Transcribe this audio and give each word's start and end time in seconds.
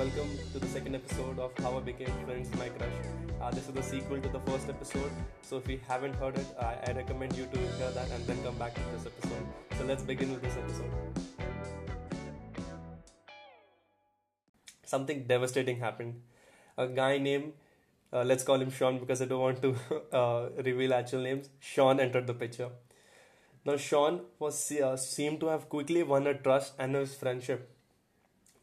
welcome 0.00 0.30
to 0.50 0.58
the 0.58 0.66
second 0.66 0.94
episode 0.94 1.38
of 1.38 1.52
How 1.58 1.76
I 1.76 1.80
Became 1.80 2.12
Friends 2.24 2.48
with 2.50 2.58
My 2.58 2.70
Crush. 2.70 2.98
Uh, 3.38 3.50
this 3.50 3.68
is 3.68 3.74
the 3.74 3.82
sequel 3.82 4.18
to 4.18 4.30
the 4.30 4.40
first 4.46 4.70
episode, 4.70 5.10
so 5.42 5.58
if 5.58 5.68
you 5.68 5.78
haven't 5.86 6.14
heard 6.14 6.38
it, 6.38 6.46
I, 6.58 6.76
I 6.86 6.92
recommend 6.92 7.36
you 7.36 7.44
to 7.44 7.58
hear 7.58 7.90
that 7.90 8.08
and 8.10 8.26
then 8.26 8.42
come 8.42 8.56
back 8.56 8.74
to 8.76 8.80
this 8.94 9.04
episode. 9.04 9.44
So 9.76 9.84
let's 9.84 10.02
begin 10.02 10.32
with 10.32 10.40
this 10.40 10.56
episode. 10.56 10.90
Something 14.86 15.24
devastating 15.24 15.80
happened. 15.80 16.22
A 16.78 16.86
guy 16.86 17.18
named, 17.18 17.52
uh, 18.10 18.22
let's 18.22 18.42
call 18.42 18.58
him 18.58 18.70
Sean 18.70 19.00
because 19.00 19.20
I 19.20 19.26
don't 19.26 19.42
want 19.42 19.60
to 19.60 19.76
uh, 20.16 20.48
reveal 20.64 20.94
actual 20.94 21.20
names, 21.20 21.50
Sean 21.58 22.00
entered 22.00 22.26
the 22.26 22.32
picture. 22.32 22.70
Now, 23.66 23.76
Sean 23.76 24.22
was 24.38 24.72
uh, 24.72 24.96
seemed 24.96 25.40
to 25.40 25.48
have 25.48 25.68
quickly 25.68 26.02
won 26.02 26.24
her 26.24 26.32
trust 26.32 26.72
and 26.78 26.94
his 26.94 27.14
friendship 27.14 27.68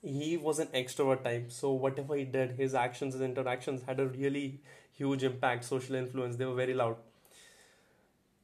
he 0.07 0.37
was 0.37 0.59
an 0.59 0.67
extrovert 0.81 1.23
type 1.23 1.51
so 1.51 1.71
whatever 1.71 2.15
he 2.15 2.23
did 2.23 2.51
his 2.51 2.73
actions 2.73 3.13
his 3.13 3.21
interactions 3.21 3.83
had 3.87 3.99
a 3.99 4.07
really 4.07 4.59
huge 4.93 5.23
impact 5.23 5.65
social 5.65 5.95
influence 5.95 6.37
they 6.37 6.45
were 6.45 6.55
very 6.55 6.73
loud. 6.73 6.95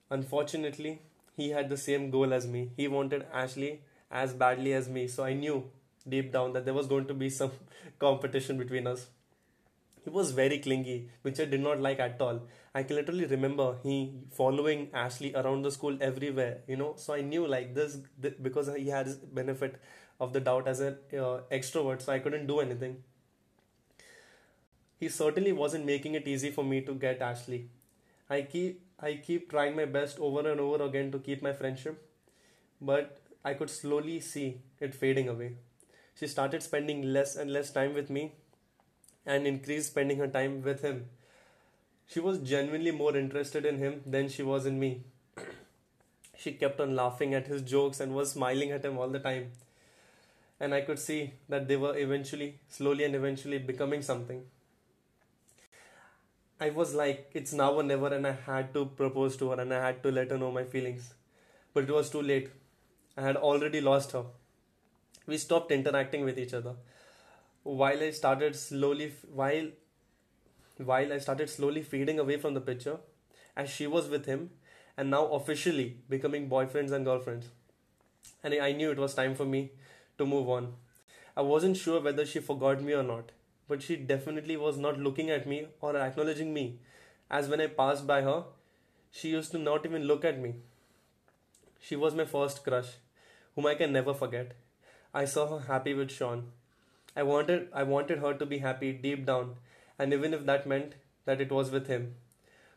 Unfortunately 0.09 1.01
he 1.35 1.49
had 1.49 1.69
the 1.69 1.77
same 1.77 2.11
goal 2.11 2.33
as 2.33 2.45
me. 2.45 2.69
He 2.77 2.87
wanted 2.87 3.25
ashley 3.33 3.81
as 4.11 4.33
badly 4.33 4.73
as 4.73 4.87
me 4.87 5.07
so 5.07 5.23
i 5.23 5.33
knew 5.33 5.63
deep 6.07 6.31
down 6.31 6.53
that 6.53 6.65
there 6.65 6.73
was 6.73 6.87
going 6.87 7.05
to 7.07 7.13
be 7.13 7.29
some 7.29 7.51
competition 7.99 8.57
between 8.57 8.85
us 8.85 9.07
he 10.03 10.09
was 10.09 10.31
very 10.31 10.57
clingy 10.59 11.09
which 11.21 11.39
i 11.39 11.45
did 11.45 11.61
not 11.61 11.79
like 11.79 11.99
at 11.99 12.21
all 12.21 12.39
i 12.75 12.83
can 12.83 12.95
literally 12.95 13.25
remember 13.25 13.67
he 13.83 13.95
following 14.39 14.87
ashley 14.93 15.33
around 15.35 15.61
the 15.63 15.71
school 15.71 15.97
everywhere 16.01 16.57
you 16.67 16.75
know 16.75 16.93
so 16.97 17.13
i 17.13 17.21
knew 17.21 17.45
like 17.47 17.73
this 17.75 17.97
because 18.47 18.73
he 18.75 18.89
had 18.89 19.07
benefit 19.33 19.79
of 20.19 20.33
the 20.33 20.39
doubt 20.39 20.67
as 20.67 20.79
an 20.79 20.97
uh, 21.13 21.39
extrovert, 21.51 22.01
so 22.01 22.11
I 22.13 22.19
couldn't 22.19 22.47
do 22.47 22.59
anything. 22.59 23.03
He 24.99 25.09
certainly 25.09 25.51
wasn't 25.51 25.85
making 25.85 26.15
it 26.15 26.27
easy 26.27 26.49
for 26.49 26.63
me 26.63 26.81
to 26.81 26.93
get 26.95 27.21
Ashley. 27.21 27.69
I 28.29 28.41
keep 28.43 28.81
I 28.99 29.15
keep 29.15 29.49
trying 29.49 29.75
my 29.75 29.85
best 29.85 30.19
over 30.19 30.49
and 30.49 30.59
over 30.59 30.83
again 30.85 31.11
to 31.11 31.19
keep 31.19 31.41
my 31.43 31.53
friendship, 31.53 32.09
but 32.81 33.19
I 33.43 33.53
could 33.53 33.69
slowly 33.69 34.19
see 34.21 34.61
it 34.79 34.95
fading 34.95 35.29
away. 35.29 35.53
She 36.15 36.27
started 36.27 36.63
spending 36.63 37.01
less 37.13 37.35
and 37.35 37.51
less 37.51 37.71
time 37.71 37.93
with 37.93 38.09
me 38.09 38.33
and 39.25 39.47
increased 39.47 39.87
spending 39.87 40.17
her 40.17 40.27
time 40.27 40.61
with 40.61 40.81
him. 40.81 41.05
She 42.07 42.19
was 42.19 42.39
genuinely 42.39 42.91
more 42.91 43.15
interested 43.15 43.65
in 43.65 43.77
him 43.77 44.01
than 44.05 44.29
she 44.29 44.43
was 44.43 44.65
in 44.65 44.79
me. 44.79 45.03
she 46.37 46.53
kept 46.53 46.79
on 46.79 46.95
laughing 46.95 47.33
at 47.33 47.47
his 47.47 47.61
jokes 47.61 47.99
and 47.99 48.13
was 48.13 48.31
smiling 48.31 48.71
at 48.71 48.85
him 48.85 48.97
all 48.97 49.09
the 49.09 49.19
time 49.19 49.51
and 50.63 50.73
I 50.73 50.81
could 50.81 50.99
see 50.99 51.33
that 51.49 51.67
they 51.67 51.75
were 51.75 51.97
eventually, 51.97 52.59
slowly 52.69 53.03
and 53.03 53.15
eventually 53.15 53.57
becoming 53.57 54.01
something. 54.01 54.43
I 56.59 56.69
was 56.69 56.93
like, 56.93 57.31
it's 57.33 57.51
now 57.51 57.73
or 57.73 57.83
never, 57.83 58.07
and 58.07 58.25
I 58.25 58.31
had 58.31 58.73
to 58.73 58.85
propose 58.85 59.35
to 59.37 59.49
her 59.49 59.59
and 59.59 59.73
I 59.73 59.85
had 59.87 60.01
to 60.03 60.11
let 60.11 60.31
her 60.31 60.37
know 60.37 60.51
my 60.51 60.63
feelings. 60.63 61.13
But 61.73 61.83
it 61.83 61.91
was 61.91 62.09
too 62.09 62.21
late. 62.21 62.49
I 63.17 63.21
had 63.21 63.35
already 63.35 63.81
lost 63.81 64.13
her. 64.13 64.23
We 65.25 65.37
stopped 65.37 65.71
interacting 65.71 66.23
with 66.23 66.39
each 66.39 66.53
other. 66.53 66.75
While 67.63 68.03
I 68.03 68.11
started 68.11 68.55
slowly, 68.55 69.13
while 69.31 69.69
while 70.77 71.13
I 71.13 71.17
started 71.19 71.49
slowly 71.49 71.81
fading 71.81 72.19
away 72.19 72.37
from 72.37 72.53
the 72.53 72.61
picture, 72.61 72.97
as 73.55 73.69
she 73.69 73.87
was 73.87 74.09
with 74.09 74.25
him, 74.25 74.49
and 74.97 75.09
now 75.09 75.25
officially 75.27 75.97
becoming 76.09 76.49
boyfriends 76.49 76.91
and 76.91 77.05
girlfriends. 77.05 77.47
And 78.43 78.53
I 78.53 78.71
knew 78.71 78.91
it 78.91 78.97
was 78.97 79.13
time 79.13 79.35
for 79.35 79.45
me 79.45 79.71
to 80.17 80.25
move 80.25 80.49
on. 80.49 80.73
I 81.37 81.41
wasn't 81.41 81.77
sure 81.77 82.01
whether 82.01 82.25
she 82.25 82.39
forgot 82.39 82.81
me 82.81 82.93
or 82.93 83.03
not, 83.03 83.31
but 83.67 83.81
she 83.81 83.95
definitely 83.95 84.57
was 84.57 84.77
not 84.77 84.99
looking 84.99 85.29
at 85.29 85.47
me 85.47 85.67
or 85.81 85.95
acknowledging 85.95 86.53
me, 86.53 86.79
as 87.29 87.47
when 87.47 87.61
I 87.61 87.67
passed 87.67 88.05
by 88.05 88.21
her, 88.21 88.43
she 89.11 89.29
used 89.29 89.51
to 89.51 89.57
not 89.57 89.85
even 89.85 90.03
look 90.03 90.25
at 90.25 90.39
me. 90.39 90.55
She 91.79 91.95
was 91.95 92.13
my 92.13 92.25
first 92.25 92.63
crush, 92.63 92.97
whom 93.55 93.65
I 93.65 93.75
can 93.75 93.93
never 93.93 94.13
forget. 94.13 94.53
I 95.13 95.25
saw 95.25 95.47
her 95.47 95.65
happy 95.65 95.93
with 95.93 96.11
Sean. 96.11 96.51
I 97.15 97.23
wanted 97.23 97.69
I 97.73 97.83
wanted 97.83 98.19
her 98.19 98.33
to 98.33 98.45
be 98.45 98.59
happy 98.59 98.91
deep 98.93 99.25
down, 99.25 99.55
and 99.99 100.13
even 100.13 100.33
if 100.33 100.45
that 100.45 100.67
meant 100.67 100.95
that 101.25 101.41
it 101.41 101.51
was 101.51 101.71
with 101.71 101.87
him. 101.87 102.15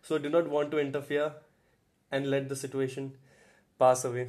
So 0.03 0.19
do 0.19 0.31
not 0.31 0.49
want 0.49 0.71
to 0.73 0.79
interfere 0.79 1.33
and 2.13 2.31
let 2.31 2.49
the 2.49 2.57
situation 2.57 3.13
pass 3.79 4.05
away. 4.05 4.29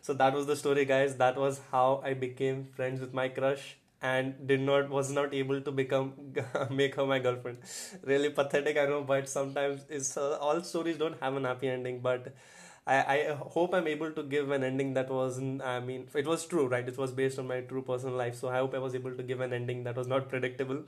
So 0.00 0.12
that 0.14 0.34
was 0.34 0.46
the 0.46 0.56
story 0.56 0.84
guys. 0.84 1.16
That 1.16 1.36
was 1.36 1.60
how 1.70 2.02
i 2.04 2.12
became 2.24 2.64
friends 2.78 3.00
with 3.00 3.14
my 3.18 3.28
crush 3.28 3.64
and 4.10 4.46
did 4.52 4.60
not 4.68 4.88
was 4.90 5.10
not 5.18 5.32
able 5.40 5.60
to 5.66 5.72
become 5.80 6.12
make 6.70 6.96
her 6.96 7.06
my 7.06 7.18
girlfriend. 7.26 7.58
Really 8.12 8.30
pathetic 8.40 8.76
i 8.76 8.86
know 8.92 9.02
but 9.12 9.28
sometimes 9.28 9.84
it's 9.88 10.16
uh, 10.16 10.36
all 10.48 10.62
stories 10.62 10.98
don't 11.04 11.20
have 11.20 11.36
an 11.36 11.44
happy 11.44 11.68
ending 11.68 12.00
but 12.08 12.32
I, 12.84 12.96
I 13.30 13.34
hope 13.34 13.74
I'm 13.74 13.86
able 13.86 14.10
to 14.10 14.24
give 14.24 14.50
an 14.50 14.64
ending 14.64 14.94
that 14.94 15.08
wasn't, 15.08 15.62
I 15.62 15.78
mean, 15.78 16.08
it 16.14 16.26
was 16.26 16.44
true, 16.46 16.66
right? 16.66 16.86
It 16.86 16.98
was 16.98 17.12
based 17.12 17.38
on 17.38 17.46
my 17.46 17.60
true 17.60 17.82
personal 17.82 18.16
life. 18.16 18.34
So 18.34 18.48
I 18.48 18.56
hope 18.56 18.74
I 18.74 18.78
was 18.78 18.96
able 18.96 19.14
to 19.14 19.22
give 19.22 19.40
an 19.40 19.52
ending 19.52 19.84
that 19.84 19.94
was 19.94 20.08
not 20.08 20.28
predictable. 20.28 20.82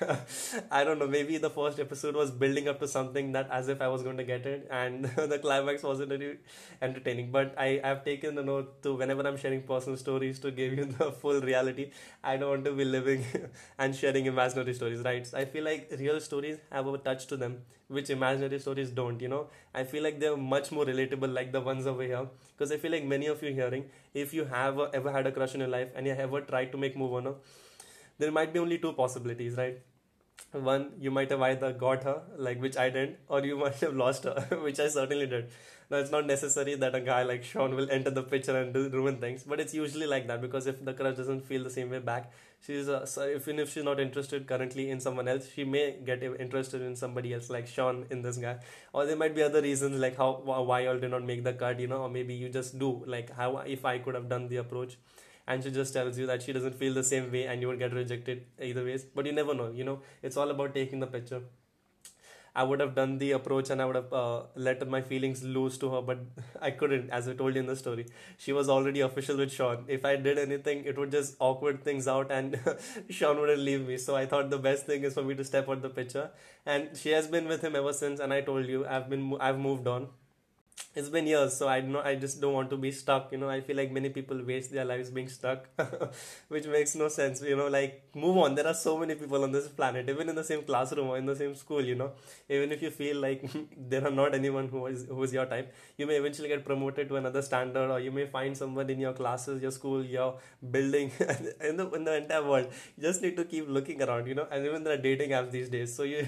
I 0.72 0.82
don't 0.82 0.98
know, 0.98 1.06
maybe 1.06 1.38
the 1.38 1.50
first 1.50 1.78
episode 1.78 2.16
was 2.16 2.32
building 2.32 2.66
up 2.66 2.80
to 2.80 2.88
something 2.88 3.30
that 3.32 3.48
as 3.50 3.68
if 3.68 3.80
I 3.80 3.86
was 3.86 4.02
going 4.02 4.16
to 4.16 4.24
get 4.24 4.44
it, 4.44 4.66
and 4.72 5.04
the 5.16 5.38
climax 5.38 5.84
wasn't 5.84 6.10
really 6.10 6.38
entertaining. 6.82 7.30
But 7.30 7.54
I 7.58 7.80
have 7.84 8.04
taken 8.04 8.34
the 8.34 8.42
note 8.42 8.82
to 8.82 8.94
whenever 8.94 9.26
I'm 9.26 9.36
sharing 9.36 9.62
personal 9.62 9.96
stories 9.96 10.38
to 10.40 10.50
give 10.50 10.72
you 10.76 10.84
the 10.98 11.12
full 11.12 11.40
reality. 11.40 11.90
I 12.24 12.36
don't 12.36 12.50
want 12.50 12.64
to 12.64 12.72
be 12.72 12.84
living 12.84 13.24
and 13.78 13.94
sharing 13.94 14.26
imaginary 14.26 14.74
stories, 14.74 15.00
right? 15.00 15.26
So 15.26 15.38
I 15.38 15.44
feel 15.44 15.64
like 15.64 15.92
real 15.98 16.20
stories 16.20 16.58
have 16.70 16.86
a 16.86 16.98
touch 16.98 17.26
to 17.28 17.36
them, 17.36 17.58
which 17.88 18.10
imaginary 18.10 18.58
stories 18.58 18.90
don't, 18.90 19.20
you 19.20 19.28
know? 19.28 19.48
I 19.74 19.84
feel 19.84 20.02
like 20.02 20.18
they're 20.20 20.36
much 20.36 20.72
more 20.72 20.84
relatable 20.84 21.32
like 21.38 21.52
the 21.56 21.62
ones 21.68 21.86
over 21.92 22.02
here 22.02 22.26
because 22.52 22.72
I 22.72 22.78
feel 22.84 22.92
like 22.96 23.04
many 23.14 23.26
of 23.34 23.42
you 23.42 23.52
hearing 23.60 23.84
if 24.24 24.34
you 24.38 24.44
have 24.44 24.78
ever 25.00 25.12
had 25.18 25.26
a 25.26 25.32
crush 25.32 25.54
in 25.54 25.60
your 25.66 25.72
life 25.76 25.88
and 25.94 26.06
you 26.06 26.14
ever 26.26 26.40
tried 26.52 26.72
to 26.72 26.78
make 26.78 26.96
move 26.96 27.14
on 27.20 27.24
her, 27.30 27.34
there 28.18 28.32
might 28.32 28.52
be 28.52 28.58
only 28.58 28.78
two 28.78 28.92
possibilities, 28.92 29.56
right? 29.56 29.78
One, 30.52 30.92
you 30.98 31.10
might 31.10 31.30
have 31.30 31.42
either 31.42 31.72
got 31.72 32.04
her, 32.04 32.22
like 32.36 32.60
which 32.60 32.76
I 32.76 32.88
didn't, 32.88 33.18
or 33.28 33.44
you 33.44 33.56
might 33.64 33.74
have 33.76 33.94
lost 33.94 34.24
her, 34.24 34.46
which 34.62 34.80
I 34.80 34.88
certainly 34.88 35.26
did. 35.26 35.50
Now, 35.90 35.98
it's 35.98 36.10
not 36.10 36.26
necessary 36.26 36.74
that 36.76 36.94
a 36.94 37.00
guy 37.00 37.22
like 37.22 37.44
Sean 37.44 37.76
will 37.76 37.88
enter 37.90 38.10
the 38.10 38.22
picture 38.22 38.56
and 38.60 38.74
do 38.74 38.88
ruin 38.88 39.18
things, 39.18 39.44
but 39.44 39.60
it's 39.60 39.72
usually 39.72 40.06
like 40.06 40.26
that 40.26 40.40
because 40.40 40.66
if 40.66 40.84
the 40.84 40.92
crush 40.92 41.16
doesn't 41.16 41.42
feel 41.42 41.62
the 41.62 41.70
same 41.70 41.90
way 41.90 42.00
back, 42.00 42.32
she's 42.66 42.88
uh, 42.88 43.06
so 43.06 43.28
even 43.28 43.60
if 43.60 43.72
she's 43.72 43.84
not 43.84 44.00
interested 44.00 44.48
currently 44.48 44.90
in 44.90 44.98
someone 44.98 45.28
else, 45.28 45.48
she 45.52 45.62
may 45.62 45.96
get 46.04 46.22
interested 46.24 46.82
in 46.82 46.96
somebody 46.96 47.34
else, 47.34 47.50
like 47.50 47.68
Sean 47.68 48.04
in 48.10 48.22
this 48.22 48.36
guy. 48.36 48.56
Or 48.92 49.06
there 49.06 49.16
might 49.16 49.34
be 49.36 49.42
other 49.42 49.62
reasons 49.62 50.00
like 50.00 50.16
how 50.16 50.42
why 50.44 50.80
y'all 50.80 50.98
did 50.98 51.10
not 51.12 51.22
make 51.24 51.44
the 51.44 51.52
cut, 51.52 51.78
you 51.78 51.86
know, 51.86 52.02
or 52.02 52.08
maybe 52.08 52.34
you 52.34 52.48
just 52.48 52.78
do 52.78 53.04
like 53.06 53.30
how 53.30 53.58
if 53.58 53.84
I 53.84 53.98
could 53.98 54.14
have 54.16 54.28
done 54.28 54.48
the 54.48 54.56
approach 54.56 54.96
and 55.46 55.62
she 55.62 55.70
just 55.70 55.92
tells 55.92 56.18
you 56.18 56.26
that 56.26 56.42
she 56.42 56.52
doesn't 56.52 56.74
feel 56.74 56.94
the 56.94 57.04
same 57.04 57.30
way 57.30 57.46
and 57.46 57.60
you 57.60 57.68
would 57.68 57.78
get 57.78 57.92
rejected 57.92 58.44
either 58.60 58.84
ways 58.84 59.04
but 59.14 59.26
you 59.26 59.32
never 59.32 59.54
know 59.54 59.70
you 59.70 59.84
know 59.84 60.00
it's 60.22 60.36
all 60.36 60.50
about 60.50 60.74
taking 60.74 61.00
the 61.00 61.06
picture 61.06 61.42
I 62.56 62.62
would 62.62 62.80
have 62.80 62.94
done 62.94 63.18
the 63.18 63.32
approach 63.32 63.68
and 63.68 63.82
I 63.82 63.84
would 63.84 63.96
have 63.96 64.12
uh, 64.12 64.44
let 64.54 64.88
my 64.88 65.02
feelings 65.02 65.42
loose 65.44 65.76
to 65.78 65.90
her, 65.90 66.00
but 66.00 66.20
I 66.60 66.70
couldn't, 66.70 67.10
as 67.10 67.28
I 67.28 67.34
told 67.34 67.54
you 67.54 67.60
in 67.60 67.66
the 67.66 67.76
story. 67.76 68.06
She 68.38 68.52
was 68.52 68.70
already 68.70 69.00
official 69.00 69.36
with 69.36 69.52
Sean. 69.52 69.84
If 69.88 70.06
I 70.06 70.16
did 70.16 70.38
anything, 70.38 70.84
it 70.86 70.96
would 70.98 71.10
just 71.10 71.36
awkward 71.38 71.84
things 71.84 72.08
out 72.08 72.30
and 72.32 72.58
Sean 73.10 73.38
wouldn't 73.38 73.60
leave 73.60 73.86
me. 73.86 73.98
So 73.98 74.16
I 74.16 74.24
thought 74.24 74.48
the 74.48 74.58
best 74.58 74.86
thing 74.86 75.04
is 75.04 75.12
for 75.12 75.22
me 75.22 75.34
to 75.34 75.44
step 75.44 75.68
out 75.68 75.82
the 75.82 75.90
picture. 75.90 76.30
And 76.64 76.96
she 76.96 77.10
has 77.10 77.26
been 77.26 77.46
with 77.46 77.62
him 77.62 77.76
ever 77.76 77.92
since. 77.92 78.20
And 78.20 78.32
I 78.32 78.40
told 78.40 78.66
you, 78.66 78.86
I've 78.86 79.10
been, 79.10 79.36
I've 79.38 79.58
moved 79.58 79.86
on 79.86 80.08
it's 80.98 81.08
been 81.14 81.26
years 81.30 81.54
so 81.58 81.68
i 81.68 81.80
know 81.80 82.00
i 82.10 82.14
just 82.14 82.40
don't 82.40 82.54
want 82.58 82.70
to 82.70 82.76
be 82.76 82.90
stuck 82.90 83.30
you 83.32 83.38
know. 83.38 83.48
I 83.48 83.60
feel 83.60 83.76
like 83.76 83.92
many 83.92 84.08
people 84.08 84.42
waste 84.42 84.72
their 84.72 84.84
lives 84.84 85.10
being 85.10 85.28
stuck 85.28 85.66
which 86.48 86.66
makes 86.66 86.94
no 86.94 87.08
sense 87.08 87.42
you 87.42 87.56
know 87.56 87.68
like 87.68 88.02
move 88.14 88.36
on. 88.38 88.54
There 88.54 88.66
are 88.66 88.74
so 88.74 88.96
many 88.98 89.14
people 89.14 89.42
on 89.44 89.52
this 89.52 89.68
planet 89.68 90.08
even 90.08 90.28
in 90.30 90.34
the 90.34 90.44
same 90.44 90.62
classroom 90.62 91.08
or 91.08 91.18
in 91.18 91.26
the 91.26 91.36
same 91.36 91.54
school 91.54 91.82
you 91.82 91.94
know. 91.94 92.12
Even 92.48 92.72
if 92.72 92.82
you 92.82 92.90
feel 92.90 93.18
like 93.18 93.42
there 93.90 94.06
are 94.06 94.10
not 94.10 94.34
anyone 94.34 94.68
who 94.68 94.86
is 94.86 95.04
who 95.06 95.22
is 95.22 95.32
your 95.32 95.46
type 95.46 95.74
you 95.98 96.06
may 96.06 96.16
eventually 96.16 96.48
get 96.48 96.64
promoted 96.64 97.08
to 97.10 97.16
another 97.16 97.42
standard 97.42 97.90
or 97.90 98.00
you 98.00 98.10
may 98.10 98.26
find 98.26 98.56
someone 98.56 98.88
in 98.88 98.98
your 98.98 99.12
classes 99.12 99.60
your 99.62 99.70
school 99.70 100.04
your 100.04 100.38
building 100.70 101.10
in 101.70 101.76
the 101.76 101.90
in 101.90 102.04
the 102.04 102.16
entire 102.22 102.44
world. 102.44 102.68
You 102.96 103.02
just 103.02 103.22
need 103.22 103.36
to 103.36 103.44
keep 103.44 103.68
looking 103.68 104.02
around 104.02 104.26
you 104.26 104.34
know. 104.34 104.46
And 104.50 104.64
even 104.64 104.84
there 104.84 104.94
are 104.94 105.02
dating 105.08 105.30
apps 105.30 105.50
these 105.50 105.68
days 105.68 105.94
so 105.94 106.04
you 106.04 106.26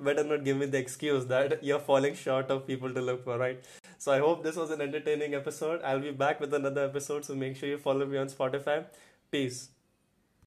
better 0.00 0.24
not 0.24 0.44
give 0.44 0.56
me 0.56 0.66
the 0.66 0.78
excuse 0.78 1.26
that 1.26 1.62
you're 1.62 1.84
falling 1.90 2.14
short 2.14 2.50
of 2.50 2.66
people 2.66 2.92
to 2.92 3.00
look 3.00 3.24
for 3.24 3.38
right 3.38 3.62
so 3.98 4.12
I 4.12 4.18
hope 4.20 4.42
this 4.42 4.56
was 4.56 4.70
an 4.70 4.80
entertaining 4.80 5.34
episode. 5.34 5.82
I'll 5.82 6.00
be 6.00 6.10
back 6.12 6.40
with 6.40 6.54
another 6.54 6.84
episode, 6.84 7.24
so 7.24 7.34
make 7.34 7.56
sure 7.56 7.68
you 7.68 7.78
follow 7.78 8.06
me 8.06 8.16
on 8.18 8.28
Spotify. 8.28 8.86
Peace. 9.30 9.70